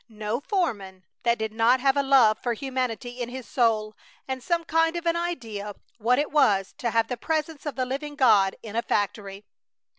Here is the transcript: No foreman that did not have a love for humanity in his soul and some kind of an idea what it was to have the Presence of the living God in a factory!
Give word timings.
No 0.09 0.39
foreman 0.39 1.03
that 1.21 1.37
did 1.37 1.53
not 1.53 1.79
have 1.79 1.95
a 1.95 2.01
love 2.01 2.39
for 2.39 2.55
humanity 2.55 3.21
in 3.21 3.29
his 3.29 3.47
soul 3.47 3.93
and 4.27 4.41
some 4.41 4.63
kind 4.65 4.95
of 4.95 5.05
an 5.05 5.15
idea 5.15 5.75
what 5.99 6.17
it 6.17 6.31
was 6.31 6.73
to 6.79 6.89
have 6.89 7.07
the 7.07 7.17
Presence 7.17 7.67
of 7.67 7.75
the 7.75 7.85
living 7.85 8.15
God 8.15 8.55
in 8.63 8.75
a 8.75 8.81
factory! 8.81 9.45